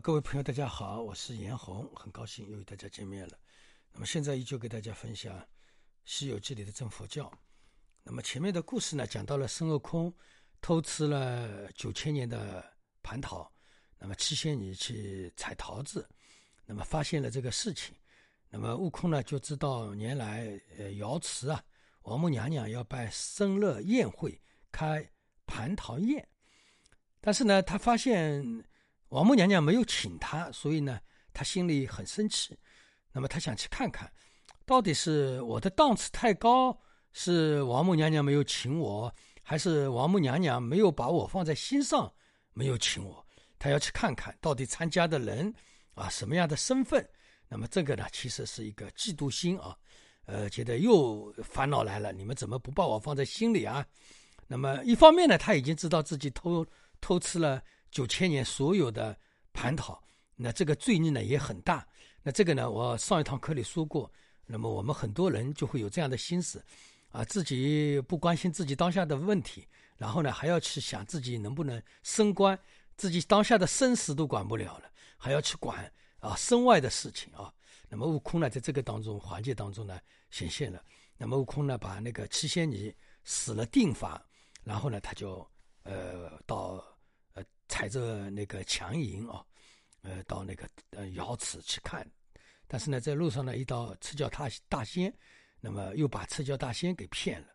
[0.00, 3.38] 各位朋友，大家好，我是严红，很高兴又与大家见面了。
[3.92, 5.34] 那么现在依旧给大家分享
[6.04, 7.32] 《西游记》里的真佛教。
[8.02, 10.12] 那么前面的故事呢，讲到了孙悟空
[10.60, 12.62] 偷吃了九千年的
[13.02, 13.50] 蟠桃，
[13.98, 16.06] 那么七仙女去采桃子，
[16.66, 17.94] 那么发现了这个事情，
[18.50, 21.64] 那么悟空呢就知道年来呃瑶池啊，
[22.02, 24.38] 王母娘娘要办生日宴会，
[24.70, 25.08] 开
[25.46, 26.28] 蟠桃宴，
[27.18, 28.62] 但是呢他发现。
[29.10, 30.98] 王母娘娘没有请他，所以呢，
[31.32, 32.58] 他心里很生气。
[33.12, 34.12] 那么他想去看看，
[34.64, 36.76] 到底是我的档次太高，
[37.12, 42.12] 是王母娘娘没有请我，还是王母娘娘没有把我放在心上，
[42.52, 43.24] 没有请我？
[43.58, 45.54] 他要去看看到底参加的人
[45.94, 47.08] 啊什么样的身份。
[47.48, 49.74] 那么这个呢，其实是一个嫉妒心啊，
[50.26, 53.86] 呃，觉得又烦恼来了，你们怎么不把我放在心里啊？
[54.48, 56.66] 那么一方面呢，他已经知道自己偷
[57.00, 57.62] 偷吃了。
[57.96, 59.18] 九千年所有的
[59.54, 59.98] 蟠桃，
[60.34, 61.88] 那这个罪孽呢也很大。
[62.22, 64.12] 那这个呢，我上一堂课里说过。
[64.44, 66.62] 那么我们很多人就会有这样的心思，
[67.10, 69.66] 啊，自己不关心自己当下的问题，
[69.96, 72.58] 然后呢还要去想自己能不能升官，
[72.98, 77.50] 自己当下的生死都管不了了，还要去管啊身外的事情啊。
[77.88, 79.98] 那么悟空呢，在这个当中环节当中呢
[80.30, 80.84] 显现了。
[81.16, 82.94] 那么悟空呢，把那个七仙女
[83.24, 84.22] 死了定法，
[84.64, 85.48] 然后呢他就
[85.84, 86.84] 呃到。
[87.68, 89.44] 踩着那个强银啊，
[90.02, 92.06] 呃，到那个呃瑶池去看，
[92.66, 95.12] 但是呢，在路上呢，遇到赤脚大大仙，
[95.60, 97.48] 那么又把赤脚大仙给骗了，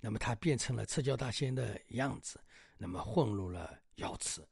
[0.00, 2.40] 那么他变成了赤脚大仙的样子，
[2.76, 4.42] 那么混入了瑶池。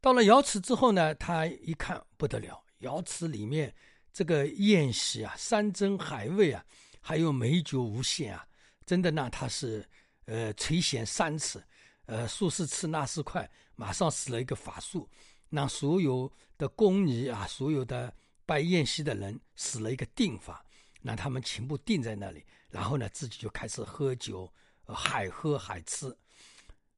[0.00, 3.74] 到了瑶池之后呢，他一看不得了，瑶池里面
[4.12, 6.64] 这个宴席啊，山珍海味啊，
[7.00, 8.46] 还有美酒无限啊，
[8.86, 9.86] 真的让他是
[10.24, 11.62] 呃垂涎三尺。
[12.10, 15.08] 呃，说是吃，那是快，马上使了一个法术，
[15.48, 16.28] 让所有
[16.58, 18.12] 的宫女啊，所有的
[18.44, 20.64] 拜宴席的人使了一个定法，
[21.02, 24.52] 让他们全部定在那里，然后呢，自己就开始喝酒，
[24.88, 26.12] 海喝海吃。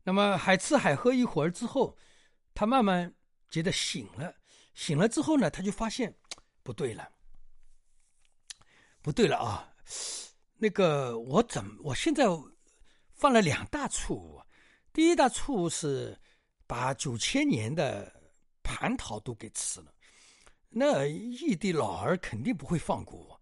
[0.02, 1.94] 那么海吃海喝一会儿之后，
[2.54, 3.14] 他慢慢
[3.50, 4.34] 觉得醒了，
[4.72, 6.16] 醒了之后呢，他就发现
[6.62, 7.06] 不对了，
[9.02, 9.74] 不对了啊，
[10.56, 12.24] 那个我怎么我现在
[13.14, 14.41] 犯了两大错误。
[14.92, 16.19] 第一大错误是
[16.66, 18.12] 把九千年的
[18.62, 19.86] 蟠桃都给吃了，
[20.69, 23.41] 那玉帝老儿肯定不会放过我。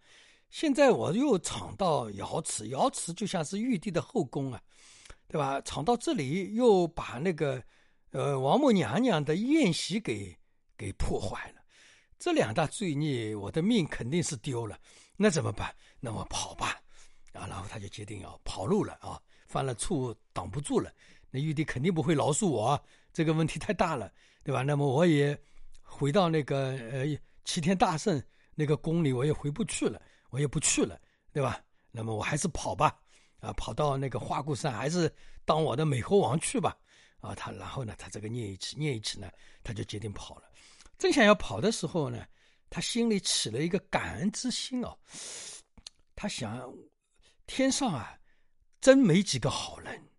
[0.49, 4.61] 现在我又闯到瑶池，瑶池就像是玉帝的后宫啊，
[5.29, 5.61] 对吧？
[5.63, 7.63] 闯到这里又把那个
[8.11, 10.37] 呃王母娘娘的宴席给
[10.77, 11.63] 给破坏了，
[12.19, 14.79] 这两大罪孽，我的命肯定是丢了。
[15.17, 15.75] 那怎么办？
[16.01, 16.81] 那我跑吧，
[17.33, 20.93] 啊，然后他就决定要跑路了啊，犯了错误挡不住了。
[21.31, 22.83] 那玉帝肯定不会饶恕我，
[23.13, 24.63] 这个问题太大了，对吧？
[24.63, 25.39] 那么我也
[25.83, 27.07] 回到那个呃
[27.45, 28.23] 齐天大圣
[28.55, 31.01] 那个宫里，我也回不去了，我也不去了，
[31.33, 31.61] 对吧？
[31.91, 32.99] 那么我还是跑吧，
[33.41, 35.13] 啊，跑到那个花果山，还是
[35.45, 36.77] 当我的美猴王去吧，
[37.21, 39.31] 啊，他然后呢，他这个念一起念一起呢，
[39.63, 40.43] 他就决定跑了。
[40.99, 42.27] 正想要跑的时候呢，
[42.69, 44.97] 他心里起了一个感恩之心哦，
[46.15, 46.73] 他想，
[47.47, 48.19] 天上啊，
[48.81, 50.10] 真没几个好人。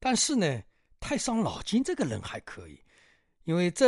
[0.00, 0.60] 但是呢，
[0.98, 2.80] 太上老君这个人还可以，
[3.44, 3.86] 因为这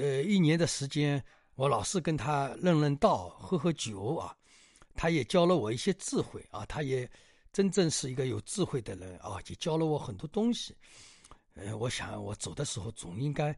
[0.00, 1.22] 呃一年的时间，
[1.54, 4.34] 我老是跟他认认道、喝喝酒啊，
[4.94, 7.08] 他也教了我一些智慧啊，他也
[7.52, 10.74] 真正是一个有智慧的人啊，也教了我很多东西。
[11.54, 13.54] 呃，我想我走的时候总应该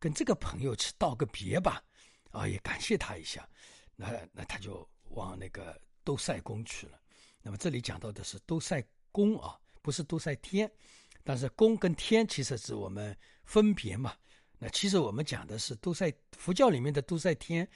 [0.00, 1.80] 跟这个朋友去道个别吧，
[2.32, 3.48] 啊，也感谢他一下。
[3.94, 6.98] 那那他就往那个兜赛宫去了。
[7.42, 10.68] 那么这里讲到的是兜赛宫啊，不是兜赛天。
[11.24, 14.12] 但是宫跟天其实是我们分别嘛？
[14.58, 17.66] 那其实我们讲的是都在佛教里面的都在天，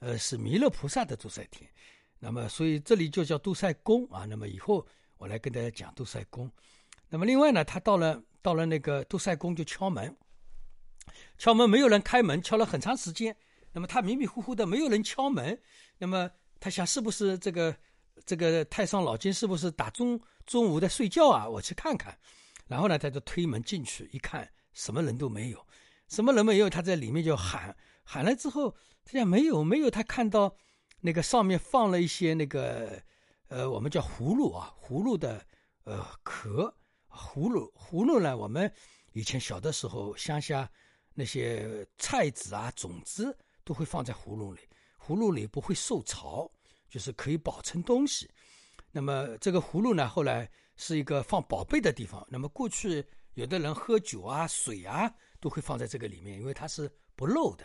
[0.00, 1.70] 呃，是弥勒菩萨的都在天。
[2.18, 4.24] 那么所以这里就叫都在宫啊。
[4.24, 4.84] 那么以后
[5.18, 6.50] 我来跟大家讲都在宫。
[7.08, 10.16] 那么另外呢，他到了到了那个都在宫就敲门，
[11.38, 13.36] 敲门没有人开门，敲了很长时间。
[13.72, 15.60] 那么他迷迷糊糊的没有人敲门，
[15.98, 17.76] 那么他想是不是这个
[18.24, 21.48] 这个太上老君是不是打中中午在睡觉啊？
[21.48, 22.18] 我去看看。
[22.66, 25.66] 然后呢，他就推门进去，一看什么人都没有，
[26.08, 27.76] 什么人没有，他在里面就喊。
[28.04, 28.74] 喊了之后，
[29.04, 30.56] 他讲没有没有，他看到
[31.00, 33.02] 那个上面放了一些那个
[33.48, 35.44] 呃，我们叫葫芦啊，葫芦的
[35.84, 36.74] 呃壳，
[37.08, 38.72] 葫芦葫芦呢，我们
[39.12, 40.70] 以前小的时候乡下
[41.14, 44.60] 那些菜籽啊种子都会放在葫芦里，
[44.98, 46.50] 葫芦里不会受潮，
[46.88, 48.28] 就是可以保存东西。
[48.94, 50.48] 那么这个葫芦呢，后来。
[50.76, 52.26] 是一个放宝贝的地方。
[52.28, 55.08] 那么过去有的人喝酒啊、水啊，
[55.38, 57.64] 都会放在这个里面，因为它是不漏的。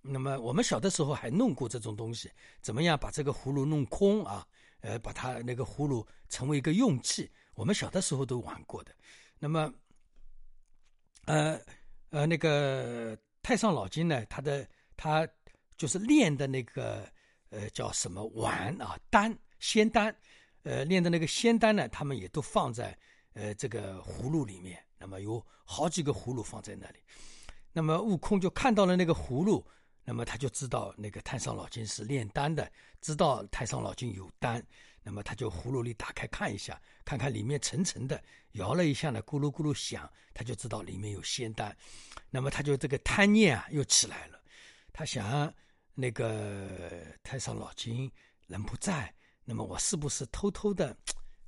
[0.00, 2.30] 那么我们小的时候还弄过这种东西，
[2.62, 4.46] 怎么样把这个葫芦弄空啊？
[4.82, 8.94] 呃，把它那个葫芦成为一个用器，我们小的时候都玩过的。
[9.40, 9.74] 那么，
[11.24, 11.60] 呃
[12.10, 14.64] 呃，那个太上老君呢，他的
[14.96, 15.26] 他
[15.76, 17.04] 就是炼的那个
[17.50, 20.14] 呃叫什么丸啊丹仙丹，
[20.64, 22.98] 呃炼的那个仙丹呢，他们也都放在
[23.32, 24.84] 呃这个葫芦里面。
[24.98, 26.98] 那么有好几个葫芦放在那里，
[27.72, 29.64] 那么悟空就看到了那个葫芦。
[30.06, 32.70] 那么他就知道那个太上老君是炼丹的，
[33.00, 34.62] 知道太上老君有丹，
[35.02, 38.22] 那么他就葫芦里打开看一下，看看里面沉沉的，
[38.52, 41.74] 摇了一下呢，咕噜咕噜响，他就知道里面有仙丹，
[42.28, 44.38] 那么他就这个贪念啊又起来了，
[44.92, 45.50] 他想
[45.94, 48.12] 那个太上老君
[48.46, 49.10] 人不在，
[49.44, 50.96] 那么我是不是偷偷的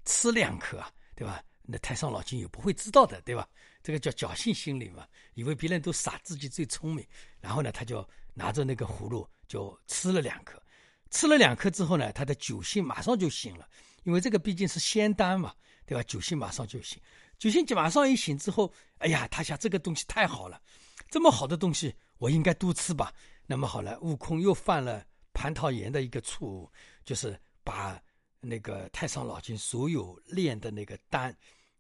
[0.05, 1.43] 吃两颗啊，对吧？
[1.63, 3.49] 那太上老君也不会知道的，对吧？
[3.83, 7.07] 这个叫侥幸心理嘛，以为别人都傻，自己最聪明，
[7.41, 8.07] 然后呢，他就。
[8.39, 10.63] 拿着那个葫芦就吃了两颗，
[11.11, 13.67] 吃了两颗之后呢，他的酒性马上就醒了，
[14.03, 15.55] 因为这个毕竟是仙丹嘛，
[15.87, 16.03] 对吧？
[16.03, 17.01] 酒性马上就醒，
[17.39, 20.61] 酒性马上一醒之后，哎呀，他想这个东西太好了，
[21.09, 23.11] 这么好的东西我应该多吃吧。
[23.47, 25.03] 那么好了，悟空又犯了
[25.33, 26.71] 蟠桃园的一个错误，
[27.07, 28.01] 就是把
[28.39, 31.37] 那个太上老君所有炼的那个丹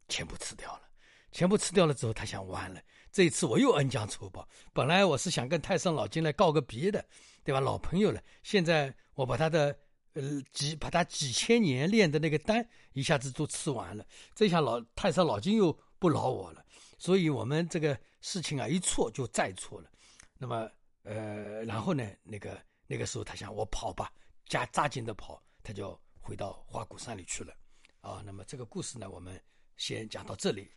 [0.08, 0.82] 全部吃掉了。
[1.30, 2.80] 全部吃掉了之后，他想完了。
[3.12, 4.48] 这一次我又恩将仇报。
[4.72, 7.04] 本来我是想跟太上老君来告个别的，
[7.44, 7.60] 对吧？
[7.60, 8.20] 老朋友了。
[8.42, 9.76] 现在我把他的
[10.14, 10.22] 呃
[10.52, 14.04] 几把他几千年炼的那个丹一下子都吃完了。
[14.34, 16.64] 这下老太上老君又不饶我了。
[16.98, 19.90] 所以我们这个事情啊，一错就再错了。
[20.38, 20.70] 那么
[21.02, 24.10] 呃，然后呢，那个那个时候他想我跑吧，
[24.46, 27.52] 加扎紧的跑，他就回到花果山里去了。
[28.00, 29.42] 啊，那么这个故事呢，我们
[29.76, 30.70] 先讲到这里。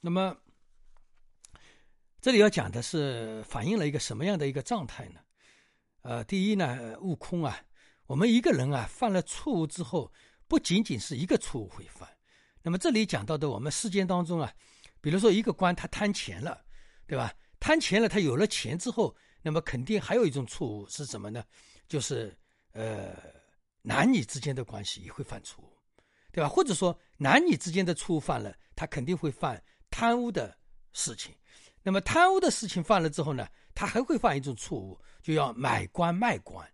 [0.00, 0.34] 那么。
[2.20, 5.20] 这里要讲的是反映了一个什么样的一个状态呢？
[6.02, 7.62] 呃，第一呢，悟空啊，
[8.06, 10.12] 我们一个人啊犯了错误之后，
[10.48, 12.08] 不仅仅是一个错误会犯。
[12.60, 14.52] 那么这里讲到的，我们世间当中啊，
[15.00, 16.64] 比如说一个官他贪钱了，
[17.06, 17.32] 对吧？
[17.60, 21.44] 贪钱了，他有了钱之后，那么肯定还有一种错误是什么呢？
[21.86, 22.36] 就是
[22.72, 23.14] 呃，
[23.82, 25.72] 男女之间的关系也会犯错误，
[26.32, 26.48] 对吧？
[26.48, 30.56] 或者说男女之间的错误犯了，他肯定会犯贪污的
[30.92, 31.34] 事情。
[31.82, 36.68] 那么贪污的事情犯了之后呢，他还会犯一种错误，就要买官卖官。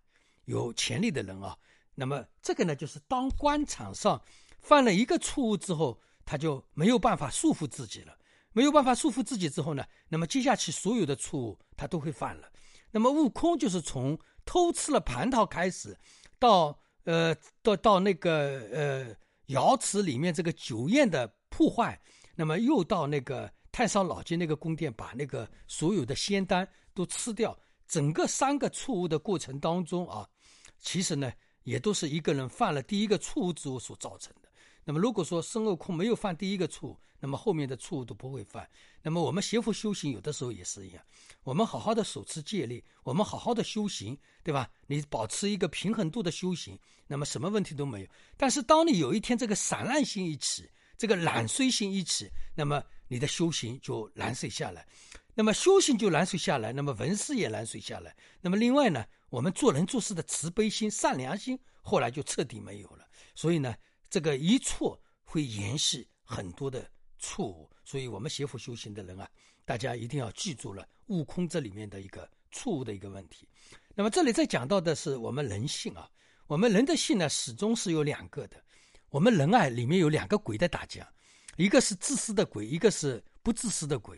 [0.45, 1.57] 有权力的人啊，
[1.93, 4.21] 那么这个呢，就是当官场上
[4.59, 8.15] 犯了一个错误之后，他就没有办法束缚自己了。
[8.51, 12.49] 没有办法束缚自己之后呢，那么接下去所有的错误他都会犯了。
[12.91, 15.97] 那么悟空就是从偷吃了蟠桃开始，
[16.39, 19.15] 到呃到到那个呃
[19.47, 21.99] 瑶池里面这个酒宴的破坏，
[22.35, 23.49] 那么又到那个。
[23.71, 30.25] 太上老君那个宫殿，把那个所有的仙丹都吃掉，整个三个错误的过程当中啊，
[30.79, 31.29] 其实呢，
[31.63, 34.44] 也都是一个人犯了第一个错误之后所造成的。
[34.85, 38.69] 那么，如果说孙悟空没有犯第一个错误，那么后面的错误都不会犯。
[39.01, 41.03] 那么，我们学佛修行，有的时候也是一样，
[41.43, 44.69] 我们好好的守持戒律，我们好好的修行，对吧？
[44.87, 48.07] 你保持一个平衡度的修行，那么什么问题都没有。
[48.37, 52.81] 但是，当你有一天这个散乱心一起，这个懒睡心一起，那么。
[53.07, 54.83] 你的修行就懒睡下来，
[55.35, 58.15] 那么修行就懒睡下来，那么文思也懒睡下来。
[58.41, 63.05] 那么另外呢，我们做人做事的慈悲心、善良心，后来就彻底没有了。
[63.35, 63.75] 所以呢，
[64.15, 67.69] 这个一错会延续很多的错误。
[67.83, 69.29] 所以我们学佛修行的人啊，
[69.65, 73.45] 大家一定要记住了悟空这里面的一个错误的一个问题。
[73.93, 76.09] 那么这里在讲到的是我们人性啊，
[76.47, 78.55] 我们人的性呢，始终是有两个的。
[79.09, 81.05] 我们人啊，里面有两个鬼在打架。
[81.57, 84.17] 一个是自私的鬼，一个是不自私的鬼，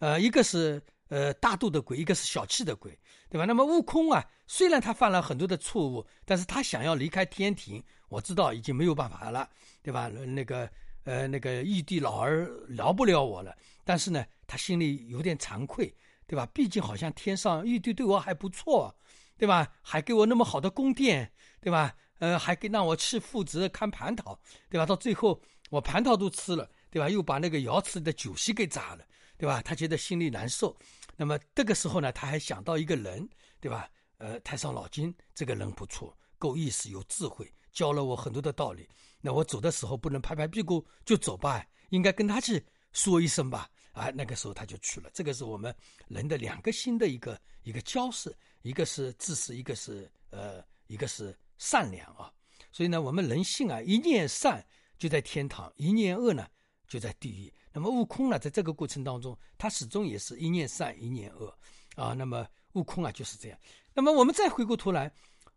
[0.00, 2.98] 呃，一个是呃大度的鬼，一个是小气的鬼，
[3.28, 3.44] 对吧？
[3.44, 9.48] 那么悟空啊，虽然他犯了很多的错误，但是他想要离开天庭，我知道已经没有办法了，
[9.82, 10.08] 对吧？
[10.08, 10.70] 那个
[11.04, 15.94] 呃那个玉帝老儿饶不了我了，但是呢，他心里有点惭愧，
[16.26, 16.46] 对吧？
[16.54, 18.94] 毕竟好像天上玉帝对我还不错，
[19.36, 19.66] 对吧？
[19.82, 21.94] 还给我那么好的宫殿，对吧？
[22.18, 24.38] 呃，还给让我去负责看蟠桃，
[24.68, 24.84] 对吧？
[24.84, 26.68] 到最后我蟠桃都吃了。
[26.90, 27.10] 对吧？
[27.10, 29.04] 又把那个瑶池的酒席给砸了，
[29.36, 29.60] 对吧？
[29.60, 30.74] 他觉得心里难受。
[31.20, 33.90] 那么这个时候呢，他还想到一个人，对吧？
[34.18, 38.88] 呃，太上老君这个人不错，够意思，有智慧，教了我很多的道理。
[39.20, 43.68] 那我走的时候不能拍拍屁股就走吧，应该跟他去说一声吧。
[43.90, 45.10] 啊，那个时候他就去了。
[45.12, 45.74] 这个是我们
[46.06, 48.32] 人的两个心的一个一个交涉，
[48.62, 52.32] 一个是自私，一个是呃，一个是善良啊。
[52.70, 54.64] 所以呢，我们人性啊，一念善
[55.00, 56.48] 就在天堂，一念恶呢。
[56.88, 57.52] 就在地狱。
[57.72, 61.54] 那么悟空呢，在这个过程当中，他始终也是一念善，一念恶
[61.94, 62.14] 啊。
[62.14, 63.58] 那么悟空啊就是这样。
[63.94, 65.12] 那么我们再回过头来，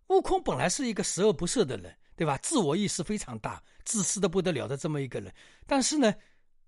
[0.08, 2.38] 悟空本来是一个十恶不赦的人，对吧？
[2.40, 5.34] 自我意识非常大，自私的不得了的这么一个人。
[5.66, 6.14] 但是呢，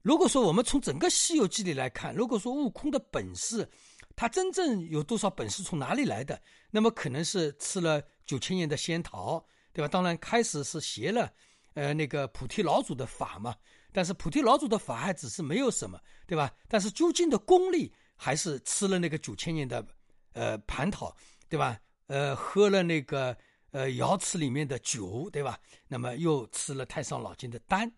[0.01, 3.70] 如果说我们从整个《西游记》里来看，如果说悟空的本事，
[4.15, 6.41] 他真正有多少本事从哪里来的？
[6.72, 9.88] 那么可能是吃了九千年的仙桃，对吧？
[9.88, 11.32] 当然开始是学了，
[11.74, 13.55] 呃，那个菩提老祖的法嘛。
[13.93, 16.51] 但是菩提老祖的法还只是没有什么，对吧？
[16.67, 19.85] 但是究竟的功力还是吃了那个九千年的，
[20.33, 21.15] 呃，蟠桃，
[21.47, 21.79] 对吧？
[22.07, 23.38] 呃，喝了那个
[23.71, 25.57] 呃瑶池里面的酒，对吧？
[25.88, 27.89] 那么又吃了太上老君的丹，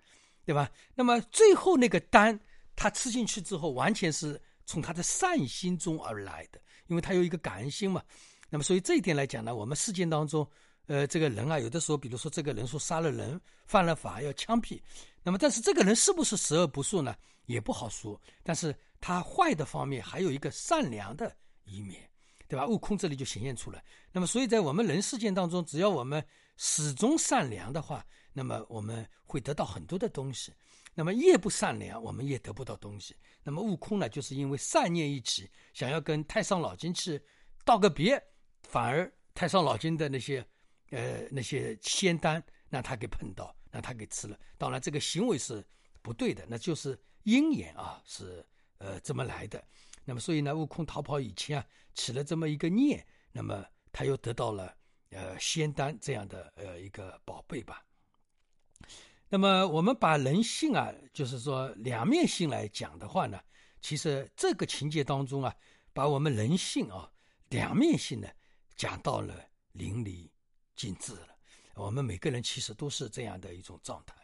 [0.46, 0.70] 对吧？
[0.94, 2.40] 那么最后那个丹，
[2.75, 8.04] 他吃进去之后，完全是从他的善心中而来的，因为他有一个感恩心嘛。
[8.50, 10.48] 那么所以这一点来讲呢，我们事件当中，
[10.88, 14.80] 呃，这个人啊，有的时候，比如说这个人说杀了人，犯了法要枪毙。
[15.24, 17.15] 那么，但是这个人是不是十恶不赦呢？
[17.48, 18.20] 也不好说。
[18.44, 22.08] 但是他坏的方面还有一个善良的一面，
[22.48, 22.68] 对吧？
[22.68, 23.84] 悟空这里就显现出来。
[24.12, 26.24] 那么，所以在我们人世间当中，只要我们
[26.58, 30.54] 始终善良的话，那么我们会得到很多的东西。
[30.94, 33.15] 那么越不善良，我们也得不到东西。
[33.44, 37.22] 那么悟空呢，就是因为善念一起，想要跟太上老君去
[37.65, 38.22] 道个别，
[38.63, 40.46] 反而太上老君的那些
[40.96, 43.56] 呃那些仙丹让他给碰到。
[43.75, 45.62] 让他给吃了，当然这个行为是
[46.02, 48.42] 不对的，那就是因缘啊，是
[48.78, 49.62] 呃这么来的。
[50.06, 54.74] 那么所以呢，悟空逃跑以前啊，起了这么一个念，那么他又得到了
[55.10, 57.86] 呃仙丹这样的呃一个宝贝吧。
[59.28, 63.38] 那么我们把人性啊，就是说两面性来讲的话呢，
[63.82, 65.54] 其实这个情节当中啊，
[65.92, 67.12] 把我们人性啊
[67.50, 68.30] 两面性呢
[68.78, 69.36] 讲到了
[69.74, 70.30] 淋漓
[70.75, 71.29] 尽致了。
[71.75, 74.15] 我们每个人其实都是这样的一种状态。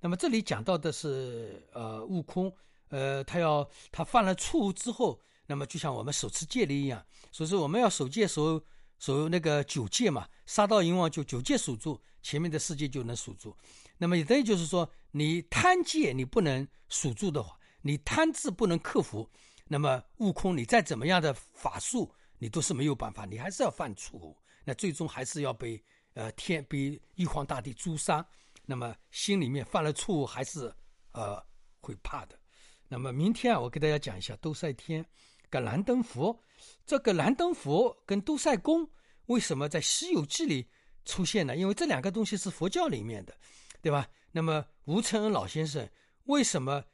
[0.00, 2.52] 那么这里讲到的是，呃，悟空，
[2.88, 8.60] 呃，他要他犯了错误之后，那么就像我们手持戒律一样，所以说我们要守戒守
[8.98, 13.56] 守那个九戒嘛，杀到阎王就九戒守住，前面的世界就能守住。
[13.96, 19.30] 那么也等于就是说，你贪戒你不能守住的话，你贪字不能克服，
[19.68, 25.82] 那么悟空你再怎么样的法术，你都是没有办法，你还是要犯错误，那最终还是要被。
[26.14, 28.22] 呃，天被玉皇大帝诛杀，
[28.66, 30.70] 那么心里面犯了错误，还是
[31.12, 31.42] 呃
[31.80, 32.38] 会怕的。
[32.86, 35.02] 那么明天啊，我给大家讲一下兜赛天
[35.48, 36.38] 跟燃灯佛。
[36.84, 38.86] 这个燃灯佛跟兜赛公
[39.24, 40.68] 为什么在《西游记》里
[41.06, 41.56] 出现呢？
[41.56, 43.34] 因为这两个东西是佛教里面的，
[43.80, 44.06] 对吧？
[44.32, 45.88] 那么吴承恩老先生
[46.24, 46.84] 为什么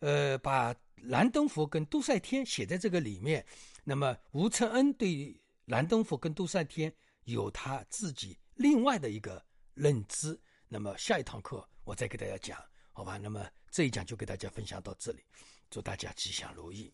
[0.00, 3.42] 呃把燃灯佛跟兜赛天写在这个里面？
[3.84, 6.92] 那么吴承恩对燃灯佛跟兜赛天
[7.26, 10.36] 有他自己另外的一个认知。
[10.66, 12.58] 那么下一堂课我再给大家讲
[12.92, 13.18] 好吧？
[13.18, 15.22] 那么这一讲就给大家分享到这里。
[15.70, 16.92] 祝大家吉祥如意。